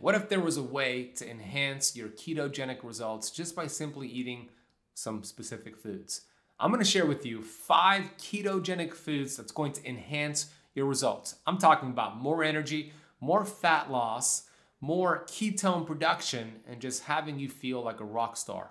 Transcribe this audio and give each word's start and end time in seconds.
What 0.00 0.14
if 0.14 0.28
there 0.28 0.38
was 0.38 0.56
a 0.56 0.62
way 0.62 1.10
to 1.16 1.28
enhance 1.28 1.96
your 1.96 2.08
ketogenic 2.08 2.84
results 2.84 3.32
just 3.32 3.56
by 3.56 3.66
simply 3.66 4.06
eating 4.06 4.48
some 4.94 5.24
specific 5.24 5.76
foods? 5.76 6.20
I'm 6.60 6.70
gonna 6.70 6.84
share 6.84 7.04
with 7.04 7.26
you 7.26 7.42
five 7.42 8.04
ketogenic 8.16 8.94
foods 8.94 9.36
that's 9.36 9.50
going 9.50 9.72
to 9.72 9.88
enhance 9.88 10.52
your 10.76 10.86
results. 10.86 11.34
I'm 11.48 11.58
talking 11.58 11.88
about 11.88 12.16
more 12.16 12.44
energy, 12.44 12.92
more 13.20 13.44
fat 13.44 13.90
loss, 13.90 14.44
more 14.80 15.24
ketone 15.26 15.84
production, 15.84 16.60
and 16.68 16.80
just 16.80 17.02
having 17.02 17.40
you 17.40 17.48
feel 17.48 17.82
like 17.82 17.98
a 17.98 18.04
rock 18.04 18.36
star. 18.36 18.70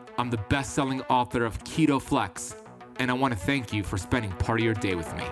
I'm 0.21 0.29
the 0.29 0.37
best 0.37 0.75
selling 0.75 1.01
author 1.09 1.45
of 1.45 1.57
Keto 1.63 1.99
Flex, 1.99 2.55
and 2.99 3.09
I 3.09 3.13
want 3.15 3.33
to 3.33 3.39
thank 3.39 3.73
you 3.73 3.81
for 3.81 3.97
spending 3.97 4.29
part 4.33 4.59
of 4.59 4.63
your 4.63 4.75
day 4.75 4.93
with 4.93 5.11
me. 5.15 5.23
Hey 5.23 5.31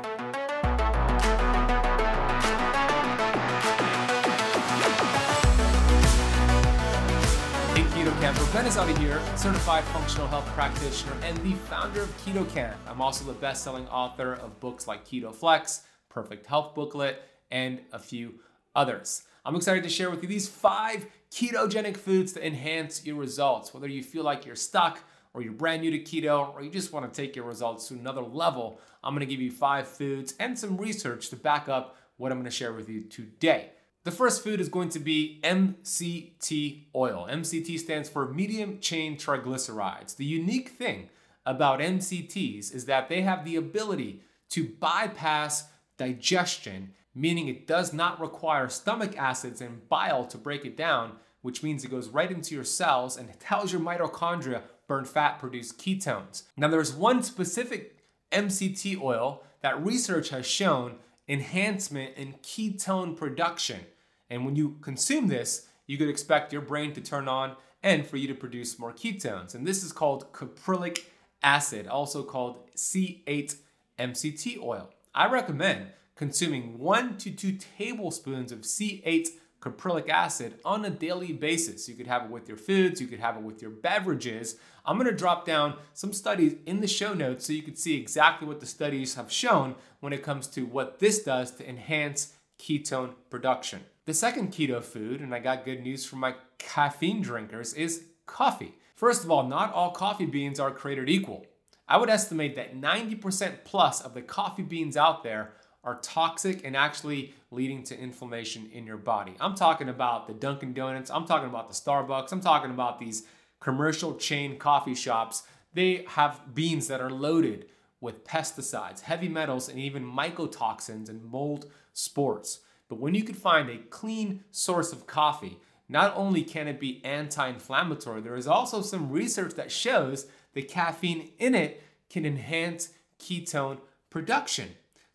Keto 7.94 8.20
Kamp, 8.20 8.36
Ben 8.52 8.66
Azadi 8.66 8.98
here, 8.98 9.22
certified 9.36 9.84
functional 9.84 10.26
health 10.26 10.48
practitioner 10.56 11.14
and 11.22 11.38
the 11.44 11.54
founder 11.54 12.02
of 12.02 12.26
Keto 12.26 12.52
Kamp. 12.52 12.76
I'm 12.88 13.00
also 13.00 13.26
the 13.26 13.34
best 13.34 13.64
selling 13.64 13.88
author 13.90 14.34
of 14.34 14.60
books 14.60 14.88
like 14.88 15.06
Keto 15.06 15.36
Flex, 15.36 15.84
Perfect 16.10 16.48
Health 16.48 16.74
Booklet, 16.74 17.18
and 17.52 17.82
a 17.94 18.00
few 18.00 18.40
others. 18.76 19.22
I'm 19.46 19.56
excited 19.56 19.84
to 19.84 19.90
share 19.90 20.10
with 20.10 20.24
you 20.24 20.28
these 20.28 20.50
five 20.50 21.06
ketogenic 21.32 21.98
foods 21.98 22.34
to 22.34 22.46
enhance 22.46 23.06
your 23.06 23.16
results. 23.16 23.74
Whether 23.74 23.88
you 23.88 24.04
feel 24.04 24.24
like 24.24 24.46
you're 24.46 24.56
stuck, 24.56 25.00
or 25.34 25.42
you're 25.42 25.54
brand 25.54 25.82
new 25.82 25.92
to 25.92 26.00
keto, 26.00 26.54
or 26.54 26.62
you 26.62 26.72
just 26.72 26.92
want 26.92 27.12
to 27.12 27.22
take 27.22 27.36
your 27.36 27.46
results 27.46 27.88
to 27.88 27.94
another 27.94 28.22
level, 28.22 28.80
I'm 29.04 29.14
going 29.14 29.28
to 29.28 29.32
give 29.32 29.42
you 29.42 29.52
five 29.52 29.88
foods 29.88 30.34
and 30.40 30.58
some 30.58 30.78
research 30.78 31.30
to 31.30 31.36
back 31.36 31.70
up 31.70 31.98
what 32.18 32.32
I'm 32.32 32.40
going 32.40 32.46
to 32.46 32.52
share 32.52 32.74
with 32.74 32.90
you 32.90 33.04
today. 33.04 33.72
The 34.06 34.12
first 34.12 34.44
food 34.44 34.60
is 34.60 34.70
going 34.70 34.90
to 34.90 35.00
be 35.00 35.40
MCT 35.44 36.86
oil. 36.96 37.28
MCT 37.30 37.80
stands 37.80 38.10
for 38.10 38.34
medium 38.34 38.80
chain 38.80 39.18
triglycerides. 39.18 40.16
The 40.16 40.26
unique 40.26 40.70
thing 40.70 41.10
about 41.46 41.80
MCTs 41.80 42.74
is 42.74 42.86
that 42.86 43.10
they 43.10 43.22
have 43.22 43.46
the 43.46 43.56
ability 43.56 44.22
to 44.50 44.68
bypass 44.80 45.66
digestion 45.98 46.94
meaning 47.20 47.48
it 47.50 47.68
does 47.68 47.92
not 47.92 48.20
require 48.20 48.70
stomach 48.70 49.18
acids 49.18 49.60
and 49.60 49.88
bile 49.90 50.26
to 50.26 50.38
break 50.38 50.66
it 50.66 50.78
down, 50.78 51.14
which 51.42 51.64
means 51.64 51.84
it 51.84 51.92
goes 51.92 52.10
right 52.10 52.32
into 52.32 52.56
your 52.56 52.64
cells 52.64 53.18
and 53.18 53.38
tells 53.40 53.74
your 53.74 53.82
mitochondria 53.82 54.62
burn 54.88 55.04
fat, 55.04 55.38
produce 55.38 55.74
ketones. 55.74 56.44
Now, 56.56 56.70
there's 56.70 56.94
one 56.94 57.22
specific 57.22 57.98
MCT 58.32 59.02
oil 59.02 59.44
that 59.62 59.84
research 59.86 60.30
has 60.30 60.46
shown 60.46 60.96
enhancement 61.28 62.16
in 62.16 62.34
ketone 62.42 63.16
production. 63.16 63.82
And 64.30 64.46
when 64.46 64.56
you 64.56 64.78
consume 64.82 65.28
this, 65.28 65.68
you 65.88 65.98
could 65.98 66.10
expect 66.10 66.54
your 66.54 66.62
brain 66.62 66.94
to 66.94 67.02
turn 67.02 67.28
on 67.28 67.56
and 67.84 68.08
for 68.08 68.18
you 68.18 68.28
to 68.28 68.34
produce 68.34 68.80
more 68.80 68.94
ketones. 68.94 69.56
And 69.56 69.68
this 69.68 69.84
is 69.84 69.92
called 69.92 70.32
caprylic 70.32 71.06
acid, 71.44 71.88
also 71.88 72.24
called 72.24 72.70
C8 72.76 73.56
MCT 74.00 74.62
oil. 74.62 74.90
I 75.14 75.30
recommend 75.30 75.88
consuming 76.20 76.78
one 76.78 77.16
to 77.16 77.32
two 77.32 77.58
tablespoons 77.78 78.52
of 78.52 78.60
C8 78.60 79.30
caprylic 79.62 80.10
acid 80.10 80.60
on 80.66 80.84
a 80.84 80.90
daily 80.90 81.32
basis. 81.32 81.88
You 81.88 81.96
could 81.96 82.08
have 82.08 82.26
it 82.26 82.30
with 82.30 82.46
your 82.46 82.58
foods, 82.58 83.00
you 83.00 83.08
could 83.08 83.22
have 83.22 83.38
it 83.38 83.42
with 83.42 83.62
your 83.62 83.72
beverages. 83.72 84.58
I'm 84.86 84.98
gonna 84.98 85.14
drop 85.14 85.46
down 85.46 85.76
some 85.94 86.12
studies 86.12 86.58
in 86.66 86.82
the 86.82 86.88
show 86.88 87.14
notes 87.14 87.46
so 87.46 87.54
you 87.54 87.62
can 87.62 87.78
see 87.78 87.96
exactly 87.96 88.46
what 88.46 88.60
the 88.60 88.66
studies 88.66 89.16
have 89.16 89.32
shown 89.32 89.76
when 90.02 90.12
it 90.12 90.22
comes 90.22 90.48
to 90.48 90.66
what 90.66 91.00
this 91.00 91.24
does 91.24 91.52
to 91.52 91.70
enhance 91.70 92.34
ketone 92.60 93.14
production. 93.30 93.80
The 94.04 94.14
second 94.14 94.52
keto 94.52 94.84
food, 94.84 95.22
and 95.22 95.34
I 95.34 95.40
got 95.40 95.64
good 95.64 95.82
news 95.82 96.04
for 96.04 96.18
my 96.18 96.36
caffeine 96.58 97.22
drinkers, 97.22 97.74
is 97.76 98.04
coffee. 98.26 98.74
First 98.94 99.24
of 99.24 99.32
all, 99.32 99.48
not 99.48 99.72
all 99.72 99.92
coffee 99.92 100.26
beans 100.26 100.60
are 100.60 100.72
created 100.72 101.08
equal. 101.08 101.46
I 101.88 101.96
would 101.96 102.10
estimate 102.10 102.56
that 102.56 102.76
90% 102.76 103.64
plus 103.64 104.02
of 104.02 104.14
the 104.14 104.22
coffee 104.22 104.64
beans 104.64 104.98
out 104.98 105.24
there 105.24 105.54
are 105.84 106.00
toxic 106.02 106.66
and 106.66 106.76
actually 106.76 107.34
leading 107.52 107.84
to 107.84 107.98
inflammation 107.98 108.70
in 108.72 108.86
your 108.86 108.98
body. 108.98 109.36
I'm 109.40 109.56
talking 109.56 109.90
about 109.90 110.28
the 110.28 110.34
Dunkin' 110.34 110.74
Donuts, 110.74 111.10
I'm 111.10 111.26
talking 111.26 111.50
about 111.50 111.70
the 111.70 111.76
Starbucks, 111.76 112.32
I'm 112.32 112.42
talking 112.42 112.72
about 112.72 113.00
these 113.00 113.26
commercial 113.60 114.16
chain 114.16 114.58
coffee 114.58 114.96
shops. 114.96 115.44
They 115.74 116.06
have 116.10 116.54
beans 116.54 116.88
that 116.88 117.02
are 117.02 117.10
loaded 117.10 117.68
with 118.02 118.24
pesticides, 118.24 119.02
heavy 119.02 119.28
metals, 119.28 119.70
and 119.70 119.80
even 119.80 120.04
mycotoxins 120.04 121.10
and 121.10 121.24
mold 121.24 121.66
spores. 121.94 122.60
But 122.88 123.00
when 123.00 123.14
you 123.14 123.24
can 123.24 123.36
find 123.36 123.70
a 123.70 123.78
clean 123.78 124.44
source 124.52 124.92
of 124.92 125.06
coffee, 125.06 125.60
not 125.88 126.14
only 126.16 126.44
can 126.44 126.68
it 126.68 126.80
be 126.80 127.04
anti 127.04 127.48
inflammatory, 127.48 128.22
there 128.22 128.36
is 128.36 128.48
also 128.48 128.82
some 128.82 129.12
research 129.12 129.56
that 129.56 129.72
shows 129.72 130.28
the 130.54 130.62
caffeine 130.62 131.32
in 131.38 131.56
it 131.56 131.84
can 132.10 132.26
enhance 132.26 132.90
ketone 133.20 133.80
production. 134.10 134.70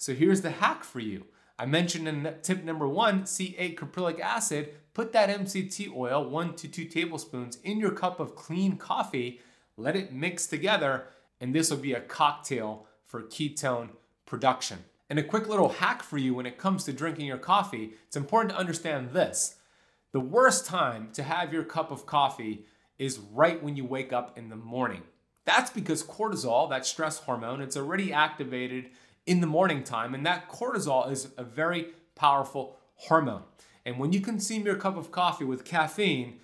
So 0.04 0.12
here's 0.12 0.42
the 0.42 0.50
hack 0.50 0.84
for 0.84 1.00
you. 1.00 1.24
I 1.58 1.64
mentioned 1.64 2.06
in 2.06 2.34
tip 2.42 2.62
number 2.62 2.86
one, 2.86 3.22
C8 3.22 3.74
caprylic 3.74 4.20
acid. 4.20 4.74
Put 4.92 5.14
that 5.14 5.30
MCT 5.30 5.96
oil, 5.96 6.28
one 6.28 6.54
to 6.56 6.68
two 6.68 6.84
tablespoons, 6.84 7.56
in 7.64 7.78
your 7.78 7.92
cup 7.92 8.20
of 8.20 8.34
clean 8.34 8.76
coffee. 8.76 9.40
Let 9.78 9.96
it 9.96 10.12
mix 10.12 10.46
together, 10.46 11.04
and 11.40 11.54
this 11.54 11.70
will 11.70 11.78
be 11.78 11.94
a 11.94 12.02
cocktail 12.02 12.86
for 13.06 13.22
ketone 13.22 13.92
production. 14.26 14.80
And 15.08 15.18
a 15.18 15.22
quick 15.22 15.48
little 15.48 15.70
hack 15.70 16.02
for 16.02 16.18
you 16.18 16.34
when 16.34 16.44
it 16.44 16.58
comes 16.58 16.84
to 16.84 16.92
drinking 16.92 17.24
your 17.24 17.38
coffee 17.38 17.94
it's 18.06 18.14
important 18.14 18.52
to 18.52 18.60
understand 18.60 19.12
this. 19.12 19.54
The 20.12 20.20
worst 20.20 20.66
time 20.66 21.12
to 21.14 21.22
have 21.22 21.50
your 21.50 21.64
cup 21.64 21.90
of 21.90 22.04
coffee 22.04 22.66
is 22.98 23.18
right 23.18 23.62
when 23.62 23.74
you 23.74 23.86
wake 23.86 24.12
up 24.12 24.36
in 24.36 24.50
the 24.50 24.56
morning. 24.56 25.04
That's 25.46 25.70
because 25.70 26.02
cortisol, 26.02 26.68
that 26.68 26.84
stress 26.84 27.20
hormone, 27.20 27.62
it's 27.62 27.76
already 27.78 28.12
activated 28.12 28.90
in 29.26 29.40
the 29.40 29.46
morning 29.46 29.82
time. 29.82 30.14
And 30.14 30.24
that 30.26 30.48
cortisol 30.48 31.10
is 31.10 31.28
a 31.36 31.44
very 31.44 31.88
powerful 32.14 32.78
hormone. 32.94 33.42
And 33.84 33.98
when 33.98 34.12
you 34.12 34.20
consume 34.20 34.64
your 34.64 34.76
cup 34.76 34.96
of 34.96 35.10
coffee 35.10 35.44
with 35.44 35.64
caffeine, 35.64 36.40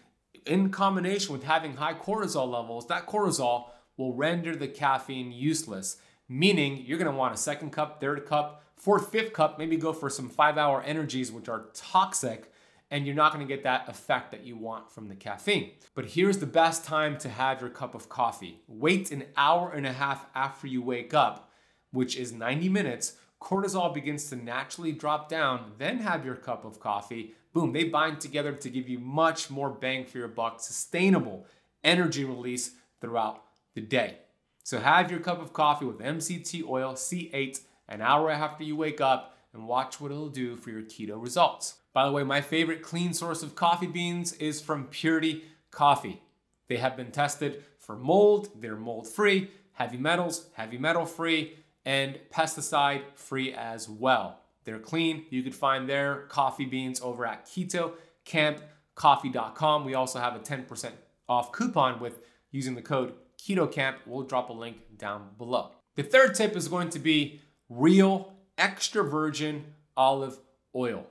in 0.46 0.70
combination 0.70 1.32
with 1.32 1.44
having 1.44 1.76
high 1.76 1.94
cortisol 1.94 2.50
levels, 2.50 2.86
that 2.88 3.06
cortisol 3.06 3.68
will 3.96 4.14
render 4.14 4.56
the 4.56 4.68
caffeine 4.68 5.32
useless. 5.32 5.98
Meaning 6.28 6.84
you're 6.86 6.98
gonna 6.98 7.10
want 7.10 7.34
a 7.34 7.38
second 7.38 7.70
cup, 7.70 8.00
third 8.00 8.24
cup, 8.24 8.62
fourth, 8.76 9.10
fifth 9.10 9.32
cup, 9.32 9.58
maybe 9.58 9.76
go 9.76 9.92
for 9.92 10.08
some 10.08 10.28
five 10.28 10.56
hour 10.56 10.82
energies, 10.82 11.32
which 11.32 11.48
are 11.48 11.66
toxic, 11.74 12.52
and 12.90 13.04
you're 13.04 13.16
not 13.16 13.32
gonna 13.32 13.44
get 13.44 13.64
that 13.64 13.88
effect 13.88 14.30
that 14.30 14.44
you 14.44 14.56
want 14.56 14.90
from 14.90 15.08
the 15.08 15.14
caffeine. 15.14 15.72
But 15.94 16.06
here's 16.06 16.38
the 16.38 16.46
best 16.46 16.84
time 16.84 17.18
to 17.18 17.28
have 17.28 17.60
your 17.60 17.70
cup 17.70 17.94
of 17.94 18.08
coffee 18.08 18.60
wait 18.68 19.10
an 19.10 19.24
hour 19.36 19.70
and 19.72 19.86
a 19.86 19.92
half 19.92 20.24
after 20.34 20.66
you 20.66 20.82
wake 20.82 21.12
up 21.12 21.49
which 21.92 22.16
is 22.16 22.32
90 22.32 22.68
minutes, 22.68 23.14
cortisol 23.40 23.92
begins 23.92 24.28
to 24.30 24.36
naturally 24.36 24.92
drop 24.92 25.28
down. 25.28 25.72
Then 25.78 25.98
have 25.98 26.24
your 26.24 26.36
cup 26.36 26.64
of 26.64 26.80
coffee. 26.80 27.34
Boom, 27.52 27.72
they 27.72 27.84
bind 27.84 28.20
together 28.20 28.52
to 28.52 28.70
give 28.70 28.88
you 28.88 28.98
much 28.98 29.50
more 29.50 29.70
bang 29.70 30.04
for 30.04 30.18
your 30.18 30.28
buck, 30.28 30.60
sustainable 30.60 31.46
energy 31.82 32.24
release 32.24 32.72
throughout 33.00 33.42
the 33.74 33.80
day. 33.80 34.18
So 34.62 34.78
have 34.78 35.10
your 35.10 35.20
cup 35.20 35.40
of 35.40 35.52
coffee 35.52 35.86
with 35.86 35.98
MCT 35.98 36.64
oil 36.68 36.92
C8 36.92 37.60
an 37.88 38.00
hour 38.02 38.30
after 38.30 38.62
you 38.62 38.76
wake 38.76 39.00
up 39.00 39.36
and 39.52 39.66
watch 39.66 40.00
what 40.00 40.12
it'll 40.12 40.28
do 40.28 40.56
for 40.56 40.70
your 40.70 40.82
keto 40.82 41.20
results. 41.20 41.74
By 41.92 42.06
the 42.06 42.12
way, 42.12 42.22
my 42.22 42.40
favorite 42.40 42.82
clean 42.82 43.12
source 43.12 43.42
of 43.42 43.56
coffee 43.56 43.88
beans 43.88 44.32
is 44.34 44.60
from 44.60 44.86
Purity 44.86 45.44
Coffee. 45.72 46.22
They 46.68 46.76
have 46.76 46.96
been 46.96 47.10
tested 47.10 47.64
for 47.80 47.96
mold, 47.96 48.50
they're 48.54 48.76
mold 48.76 49.08
free, 49.08 49.50
heavy 49.72 49.96
metals, 49.96 50.46
heavy 50.52 50.78
metal 50.78 51.04
free, 51.04 51.56
and 51.84 52.18
pesticide 52.32 53.02
free 53.14 53.52
as 53.52 53.88
well. 53.88 54.40
They're 54.64 54.78
clean. 54.78 55.26
You 55.30 55.42
could 55.42 55.54
find 55.54 55.88
their 55.88 56.26
coffee 56.28 56.66
beans 56.66 57.00
over 57.00 57.24
at 57.26 57.46
ketokampcoffee.com. 57.46 59.84
We 59.84 59.94
also 59.94 60.18
have 60.18 60.36
a 60.36 60.40
10% 60.40 60.90
off 61.28 61.52
coupon 61.52 62.00
with 62.00 62.20
using 62.50 62.74
the 62.74 62.82
code 62.82 63.14
KETOKAMP. 63.38 63.94
We'll 64.06 64.24
drop 64.24 64.50
a 64.50 64.52
link 64.52 64.98
down 64.98 65.30
below. 65.38 65.70
The 65.96 66.02
third 66.02 66.34
tip 66.34 66.56
is 66.56 66.68
going 66.68 66.90
to 66.90 66.98
be 66.98 67.40
real 67.68 68.34
extra 68.58 69.02
virgin 69.02 69.64
olive 69.96 70.38
oil. 70.74 71.06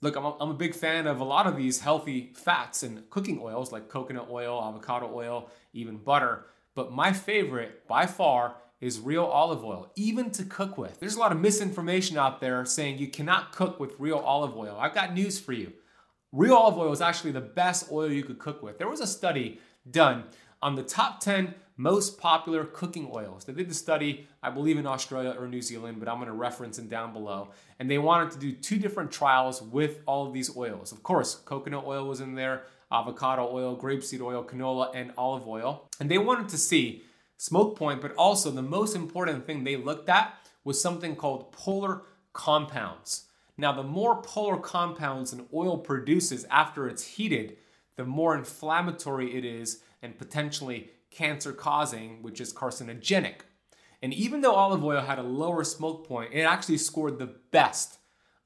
look, 0.00 0.16
I'm 0.16 0.24
a, 0.24 0.36
I'm 0.40 0.50
a 0.50 0.54
big 0.54 0.74
fan 0.74 1.06
of 1.06 1.20
a 1.20 1.24
lot 1.24 1.46
of 1.46 1.56
these 1.56 1.80
healthy 1.80 2.32
fats 2.34 2.82
and 2.82 3.08
cooking 3.10 3.40
oils 3.42 3.72
like 3.72 3.88
coconut 3.88 4.28
oil, 4.30 4.62
avocado 4.62 5.10
oil, 5.12 5.50
even 5.72 5.96
butter. 5.96 6.46
But 6.74 6.92
my 6.92 7.12
favorite 7.12 7.86
by 7.86 8.06
far 8.06 8.56
is 8.80 9.00
real 9.00 9.24
olive 9.24 9.64
oil, 9.64 9.90
even 9.96 10.30
to 10.30 10.44
cook 10.44 10.78
with. 10.78 11.00
There's 11.00 11.16
a 11.16 11.18
lot 11.18 11.32
of 11.32 11.40
misinformation 11.40 12.16
out 12.16 12.40
there 12.40 12.64
saying 12.64 12.98
you 12.98 13.08
cannot 13.08 13.52
cook 13.52 13.80
with 13.80 13.98
real 13.98 14.18
olive 14.18 14.56
oil. 14.56 14.76
I've 14.78 14.94
got 14.94 15.14
news 15.14 15.38
for 15.38 15.52
you. 15.52 15.72
Real 16.30 16.54
olive 16.54 16.78
oil 16.78 16.92
is 16.92 17.00
actually 17.00 17.32
the 17.32 17.40
best 17.40 17.90
oil 17.90 18.10
you 18.10 18.22
could 18.22 18.38
cook 18.38 18.62
with. 18.62 18.78
There 18.78 18.88
was 18.88 19.00
a 19.00 19.06
study 19.06 19.60
done 19.90 20.24
on 20.62 20.74
the 20.74 20.82
top 20.82 21.20
10 21.20 21.54
most 21.76 22.18
popular 22.18 22.64
cooking 22.64 23.08
oils. 23.12 23.44
They 23.44 23.52
did 23.52 23.70
the 23.70 23.74
study, 23.74 24.26
I 24.42 24.50
believe, 24.50 24.78
in 24.78 24.86
Australia 24.86 25.34
or 25.38 25.46
New 25.46 25.62
Zealand, 25.62 26.00
but 26.00 26.08
I'm 26.08 26.16
going 26.16 26.26
to 26.26 26.32
reference 26.32 26.76
them 26.76 26.88
down 26.88 27.12
below. 27.12 27.50
And 27.78 27.88
they 27.88 27.98
wanted 27.98 28.32
to 28.32 28.38
do 28.38 28.52
two 28.52 28.78
different 28.78 29.12
trials 29.12 29.62
with 29.62 30.00
all 30.04 30.26
of 30.26 30.34
these 30.34 30.56
oils. 30.56 30.90
Of 30.90 31.04
course, 31.04 31.36
coconut 31.36 31.84
oil 31.86 32.06
was 32.06 32.20
in 32.20 32.34
there, 32.34 32.64
avocado 32.90 33.48
oil, 33.50 33.76
grapeseed 33.76 34.20
oil, 34.20 34.42
canola, 34.42 34.90
and 34.92 35.12
olive 35.16 35.46
oil. 35.46 35.88
And 36.00 36.10
they 36.10 36.18
wanted 36.18 36.48
to 36.48 36.58
see 36.58 37.04
smoke 37.38 37.76
point, 37.76 38.02
but 38.02 38.14
also 38.16 38.50
the 38.50 38.60
most 38.60 38.94
important 38.94 39.46
thing 39.46 39.64
they 39.64 39.76
looked 39.76 40.10
at 40.10 40.34
was 40.64 40.80
something 40.80 41.16
called 41.16 41.50
polar 41.52 42.02
compounds. 42.34 43.24
Now, 43.56 43.72
the 43.72 43.82
more 43.82 44.22
polar 44.22 44.58
compounds 44.58 45.32
an 45.32 45.46
oil 45.54 45.78
produces 45.78 46.44
after 46.50 46.86
it's 46.86 47.04
heated, 47.04 47.56
the 47.96 48.04
more 48.04 48.36
inflammatory 48.36 49.34
it 49.36 49.44
is 49.44 49.82
and 50.02 50.18
potentially 50.18 50.90
cancer 51.10 51.52
causing, 51.52 52.22
which 52.22 52.40
is 52.40 52.52
carcinogenic. 52.52 53.40
And 54.02 54.14
even 54.14 54.42
though 54.42 54.54
olive 54.54 54.84
oil 54.84 55.00
had 55.00 55.18
a 55.18 55.24
lower 55.24 55.64
smoke 55.64 56.06
point, 56.06 56.32
it 56.32 56.42
actually 56.42 56.78
scored 56.78 57.18
the 57.18 57.34
best 57.50 57.98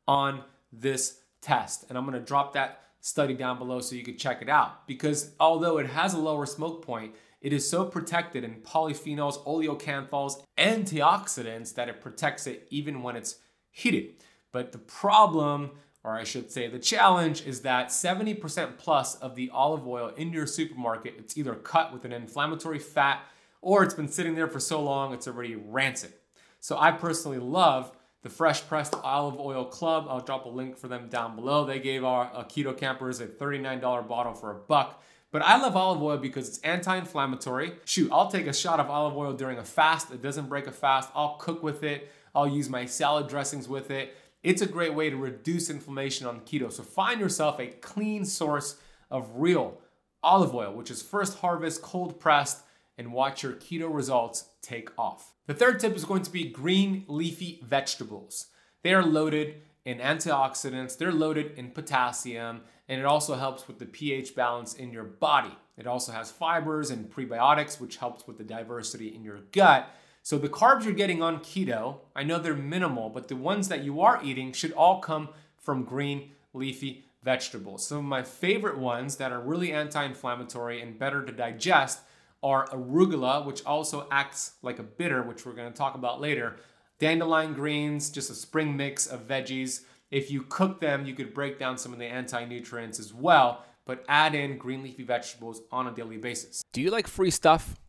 on 0.08 0.44
this 0.72 1.18
test. 1.42 1.84
And 1.88 1.98
I'm 1.98 2.06
gonna 2.06 2.20
drop 2.20 2.54
that 2.54 2.84
study 3.00 3.34
down 3.34 3.58
below 3.58 3.80
so 3.80 3.96
you 3.96 4.04
can 4.04 4.16
check 4.16 4.40
it 4.40 4.48
out. 4.48 4.86
Because 4.86 5.32
although 5.38 5.78
it 5.78 5.86
has 5.86 6.14
a 6.14 6.18
lower 6.18 6.46
smoke 6.46 6.82
point, 6.84 7.14
it 7.42 7.52
is 7.52 7.68
so 7.68 7.84
protected 7.84 8.44
in 8.44 8.62
polyphenols, 8.62 9.44
oleocanthals, 9.44 10.42
antioxidants 10.56 11.74
that 11.74 11.88
it 11.88 12.00
protects 12.00 12.46
it 12.46 12.66
even 12.70 13.02
when 13.02 13.16
it's 13.16 13.36
heated. 13.70 14.14
But 14.52 14.72
the 14.72 14.78
problem 14.78 15.72
or 16.04 16.16
I 16.16 16.24
should 16.24 16.50
say 16.50 16.66
the 16.66 16.78
challenge 16.78 17.46
is 17.46 17.60
that 17.60 17.88
70% 17.88 18.76
plus 18.76 19.14
of 19.16 19.34
the 19.34 19.50
olive 19.50 19.86
oil 19.86 20.08
in 20.16 20.32
your 20.32 20.46
supermarket, 20.46 21.14
it's 21.18 21.38
either 21.38 21.54
cut 21.54 21.92
with 21.92 22.04
an 22.04 22.12
inflammatory 22.12 22.78
fat 22.78 23.24
or 23.60 23.84
it's 23.84 23.94
been 23.94 24.08
sitting 24.08 24.34
there 24.34 24.48
for 24.48 24.58
so 24.58 24.82
long 24.82 25.12
it's 25.12 25.28
already 25.28 25.54
rancid. 25.54 26.12
So 26.60 26.76
I 26.78 26.90
personally 26.92 27.38
love 27.38 27.92
the 28.22 28.28
Fresh 28.28 28.66
Pressed 28.68 28.94
Olive 29.02 29.38
Oil 29.38 29.64
Club. 29.64 30.06
I'll 30.08 30.20
drop 30.20 30.46
a 30.46 30.48
link 30.48 30.76
for 30.76 30.88
them 30.88 31.08
down 31.08 31.34
below. 31.34 31.64
They 31.64 31.80
gave 31.80 32.04
our 32.04 32.30
uh, 32.32 32.44
keto 32.44 32.76
campers 32.76 33.20
a 33.20 33.26
$39 33.26 34.08
bottle 34.08 34.34
for 34.34 34.50
a 34.50 34.54
buck. 34.54 35.02
But 35.32 35.42
I 35.42 35.56
love 35.56 35.74
olive 35.74 36.02
oil 36.02 36.18
because 36.18 36.46
it's 36.46 36.58
anti-inflammatory. 36.58 37.72
Shoot, 37.86 38.10
I'll 38.12 38.30
take 38.30 38.46
a 38.46 38.52
shot 38.52 38.78
of 38.78 38.90
olive 38.90 39.16
oil 39.16 39.32
during 39.32 39.58
a 39.58 39.64
fast. 39.64 40.12
It 40.12 40.22
doesn't 40.22 40.48
break 40.48 40.66
a 40.66 40.72
fast. 40.72 41.10
I'll 41.14 41.36
cook 41.36 41.62
with 41.62 41.82
it. 41.82 42.12
I'll 42.34 42.46
use 42.46 42.68
my 42.68 42.84
salad 42.84 43.28
dressings 43.28 43.66
with 43.66 43.90
it. 43.90 44.14
It's 44.42 44.60
a 44.60 44.66
great 44.66 44.94
way 44.94 45.08
to 45.08 45.16
reduce 45.16 45.70
inflammation 45.70 46.26
on 46.26 46.40
keto. 46.40 46.70
So 46.70 46.82
find 46.82 47.18
yourself 47.18 47.58
a 47.58 47.68
clean 47.68 48.24
source 48.24 48.76
of 49.10 49.28
real 49.34 49.78
olive 50.22 50.54
oil, 50.54 50.74
which 50.74 50.90
is 50.90 51.00
first 51.00 51.38
harvest, 51.38 51.80
cold 51.80 52.20
pressed, 52.20 52.62
and 52.98 53.12
watch 53.12 53.42
your 53.42 53.54
keto 53.54 53.92
results 53.92 54.50
take 54.60 54.90
off. 54.98 55.32
The 55.46 55.54
third 55.54 55.80
tip 55.80 55.96
is 55.96 56.04
going 56.04 56.22
to 56.22 56.30
be 56.30 56.44
green 56.44 57.04
leafy 57.08 57.60
vegetables. 57.64 58.48
They 58.82 58.92
are 58.92 59.04
loaded 59.04 59.62
in 59.84 59.98
antioxidants, 59.98 60.96
they're 60.96 61.10
loaded 61.10 61.58
in 61.58 61.70
potassium, 61.70 62.60
and 62.92 63.00
it 63.00 63.06
also 63.06 63.36
helps 63.36 63.66
with 63.66 63.78
the 63.78 63.86
pH 63.86 64.34
balance 64.34 64.74
in 64.74 64.92
your 64.92 65.04
body. 65.04 65.56
It 65.78 65.86
also 65.86 66.12
has 66.12 66.30
fibers 66.30 66.90
and 66.90 67.10
prebiotics, 67.10 67.80
which 67.80 67.96
helps 67.96 68.26
with 68.26 68.36
the 68.36 68.44
diversity 68.44 69.14
in 69.14 69.24
your 69.24 69.38
gut. 69.50 69.88
So 70.22 70.36
the 70.36 70.50
carbs 70.50 70.84
you're 70.84 70.92
getting 70.92 71.22
on 71.22 71.38
keto, 71.38 72.00
I 72.14 72.22
know 72.22 72.38
they're 72.38 72.54
minimal, 72.54 73.08
but 73.08 73.28
the 73.28 73.36
ones 73.36 73.68
that 73.68 73.82
you 73.82 74.02
are 74.02 74.22
eating 74.22 74.52
should 74.52 74.72
all 74.72 75.00
come 75.00 75.30
from 75.56 75.84
green 75.84 76.32
leafy 76.52 77.06
vegetables. 77.22 77.86
Some 77.86 77.96
of 77.96 78.04
my 78.04 78.22
favorite 78.22 78.76
ones 78.76 79.16
that 79.16 79.32
are 79.32 79.40
really 79.40 79.72
anti-inflammatory 79.72 80.82
and 80.82 80.98
better 80.98 81.24
to 81.24 81.32
digest 81.32 82.00
are 82.42 82.66
arugula, 82.68 83.46
which 83.46 83.64
also 83.64 84.06
acts 84.10 84.52
like 84.60 84.78
a 84.78 84.82
bitter, 84.82 85.22
which 85.22 85.46
we're 85.46 85.54
going 85.54 85.72
to 85.72 85.78
talk 85.78 85.94
about 85.94 86.20
later. 86.20 86.56
Dandelion 86.98 87.54
greens, 87.54 88.10
just 88.10 88.28
a 88.28 88.34
spring 88.34 88.76
mix 88.76 89.06
of 89.06 89.26
veggies. 89.26 89.84
If 90.12 90.30
you 90.30 90.42
cook 90.42 90.78
them, 90.78 91.06
you 91.06 91.14
could 91.14 91.32
break 91.32 91.58
down 91.58 91.78
some 91.78 91.94
of 91.94 91.98
the 91.98 92.04
anti-nutrients 92.04 93.00
as 93.00 93.14
well, 93.14 93.64
but 93.86 94.04
add 94.08 94.34
in 94.34 94.58
green 94.58 94.82
leafy 94.82 95.04
vegetables 95.04 95.62
on 95.72 95.86
a 95.86 95.90
daily 95.90 96.18
basis. 96.18 96.62
Do 96.74 96.82
you 96.82 96.90
like 96.90 97.06
free 97.06 97.30
stuff? 97.30 97.80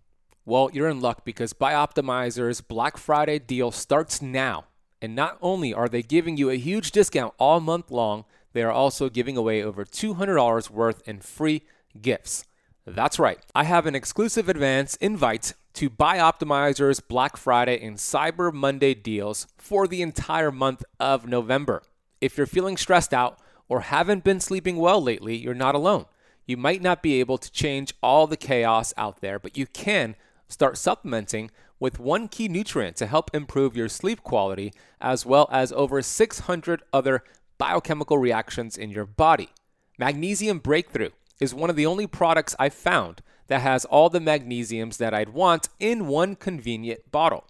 Well, 0.45 0.69
you're 0.71 0.87
in 0.87 1.01
luck 1.01 1.25
because 1.25 1.51
Bioptimizer's 1.51 2.61
Black 2.61 2.95
Friday 2.95 3.39
deal 3.39 3.71
starts 3.71 4.21
now. 4.21 4.67
And 5.01 5.17
not 5.17 5.37
only 5.41 5.73
are 5.73 5.89
they 5.89 6.01
giving 6.01 6.37
you 6.37 6.49
a 6.49 6.55
huge 6.55 6.91
discount 6.91 7.33
all 7.37 7.59
month 7.59 7.91
long, 7.91 8.23
they 8.53 8.63
are 8.63 8.71
also 8.71 9.09
giving 9.09 9.35
away 9.35 9.61
over 9.61 9.83
$200 9.83 10.69
worth 10.69 11.05
in 11.05 11.19
free 11.19 11.63
gifts. 12.01 12.45
That's 12.85 13.19
right. 13.19 13.39
I 13.53 13.65
have 13.65 13.85
an 13.85 13.95
exclusive 13.95 14.47
advance 14.47 14.95
invite 14.95 15.55
to 15.73 15.89
Bioptimizer's 15.89 17.01
Black 17.01 17.35
Friday 17.35 17.85
and 17.85 17.97
Cyber 17.97 18.53
Monday 18.53 18.93
deals 18.93 19.45
for 19.57 19.89
the 19.89 20.01
entire 20.01 20.53
month 20.53 20.85
of 21.01 21.27
November. 21.27 21.83
If 22.23 22.37
you're 22.37 22.47
feeling 22.47 22.77
stressed 22.77 23.13
out 23.13 23.39
or 23.67 23.81
haven't 23.81 24.23
been 24.23 24.39
sleeping 24.39 24.77
well 24.77 25.01
lately, 25.01 25.35
you're 25.35 25.53
not 25.53 25.75
alone. 25.75 26.05
You 26.45 26.57
might 26.57 26.81
not 26.81 27.03
be 27.03 27.19
able 27.19 27.37
to 27.37 27.51
change 27.51 27.93
all 28.01 28.27
the 28.27 28.37
chaos 28.37 28.93
out 28.97 29.21
there, 29.21 29.39
but 29.39 29.57
you 29.57 29.65
can 29.65 30.15
Start 30.53 30.77
supplementing 30.77 31.49
with 31.79 31.99
one 31.99 32.27
key 32.27 32.47
nutrient 32.47 32.95
to 32.97 33.07
help 33.07 33.33
improve 33.33 33.75
your 33.75 33.89
sleep 33.89 34.21
quality, 34.21 34.71
as 35.01 35.25
well 35.25 35.49
as 35.51 35.71
over 35.71 35.99
600 35.99 36.83
other 36.93 37.23
biochemical 37.57 38.19
reactions 38.19 38.77
in 38.77 38.91
your 38.91 39.07
body. 39.07 39.49
Magnesium 39.97 40.59
Breakthrough 40.59 41.09
is 41.39 41.55
one 41.55 41.71
of 41.71 41.75
the 41.75 41.87
only 41.87 42.05
products 42.05 42.55
I've 42.59 42.75
found 42.75 43.23
that 43.47 43.61
has 43.61 43.83
all 43.85 44.11
the 44.11 44.19
magnesiums 44.19 44.97
that 44.97 45.11
I'd 45.11 45.29
want 45.29 45.69
in 45.79 46.05
one 46.05 46.35
convenient 46.35 47.11
bottle. 47.11 47.45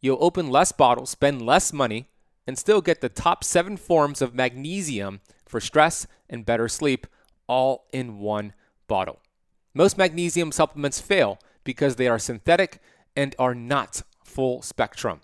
You'll 0.00 0.18
open 0.20 0.48
less 0.48 0.70
bottles, 0.70 1.10
spend 1.10 1.42
less 1.42 1.72
money, 1.72 2.08
and 2.46 2.58
still 2.58 2.80
get 2.80 3.00
the 3.00 3.08
top 3.08 3.42
seven 3.42 3.76
forms 3.76 4.22
of 4.22 4.34
magnesium 4.34 5.20
for 5.46 5.60
stress 5.60 6.06
and 6.28 6.46
better 6.46 6.68
sleep 6.68 7.06
all 7.46 7.86
in 7.92 8.18
one 8.18 8.52
bottle. 8.88 9.20
Most 9.74 9.98
magnesium 9.98 10.52
supplements 10.52 11.00
fail 11.00 11.38
because 11.64 11.96
they 11.96 12.08
are 12.08 12.18
synthetic 12.18 12.80
and 13.14 13.34
are 13.38 13.54
not 13.54 14.02
full 14.24 14.62
spectrum. 14.62 15.20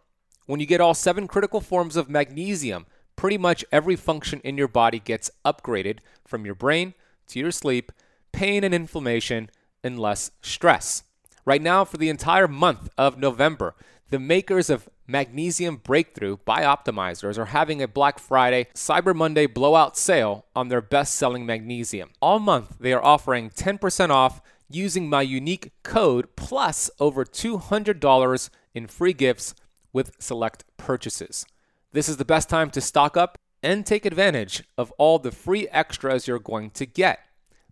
When 0.47 0.61
you 0.61 0.67
get 0.67 0.81
all 0.81 0.95
seven 0.95 1.29
critical 1.29 1.61
forms 1.61 1.97
of 1.97 2.11
magnesium, 2.11 2.87
pretty 3.17 3.39
much 3.39 3.65
every 3.71 3.97
function 3.97 4.41
in 4.41 4.59
your 4.59 4.69
body 4.69 4.99
gets 4.99 5.31
upgraded 5.45 5.99
from 6.27 6.45
your 6.45 6.55
brain 6.55 6.95
to 7.29 7.39
your 7.39 7.51
sleep, 7.51 7.93
pain 8.33 8.65
and 8.65 8.75
inflammation, 8.75 9.51
and 9.85 9.99
less 9.99 10.33
stress. 10.41 11.05
Right 11.45 11.63
now, 11.63 11.85
for 11.85 11.97
the 11.97 12.09
entire 12.09 12.49
month 12.49 12.89
of 12.97 13.19
November, 13.19 13.75
the 14.13 14.19
makers 14.19 14.69
of 14.69 14.91
Magnesium 15.07 15.77
Breakthrough 15.77 16.37
Bioptimizers 16.47 17.39
are 17.39 17.47
having 17.47 17.81
a 17.81 17.89
Black 17.89 18.19
Friday 18.19 18.67
Cyber 18.75 19.17
Monday 19.17 19.47
blowout 19.47 19.97
sale 19.97 20.45
on 20.55 20.69
their 20.69 20.83
best 20.83 21.15
selling 21.15 21.47
magnesium. 21.47 22.11
All 22.21 22.39
month, 22.39 22.77
they 22.79 22.93
are 22.93 23.03
offering 23.03 23.49
10% 23.49 24.11
off 24.11 24.43
using 24.69 25.09
my 25.09 25.23
unique 25.23 25.73
code 25.83 26.37
plus 26.37 26.91
over 27.01 27.25
$200 27.25 28.51
in 28.75 28.87
free 28.87 29.15
gifts 29.15 29.55
with 29.95 30.13
select 30.19 30.65
purchases. 30.77 31.47
This 31.93 32.07
is 32.07 32.19
the 32.19 32.27
best 32.27 32.51
time 32.51 32.69
to 32.73 32.83
stock 32.83 33.17
up 33.17 33.39
and 33.63 33.87
take 33.87 34.05
advantage 34.05 34.63
of 34.77 34.93
all 34.99 35.19
the 35.21 35.33
free 35.33 35.69
extras 35.69 36.29
you're 36.29 36.39
going 36.39 36.69
to 36.73 36.85
get. 36.85 37.21